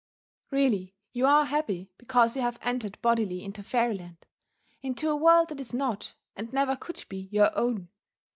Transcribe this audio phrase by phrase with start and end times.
[0.49, 4.25] Really you are happy because you have entered bodily into Fairyland,
[4.81, 7.87] into a world that is not, and never could be your own.